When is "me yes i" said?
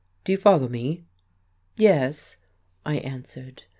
0.67-2.95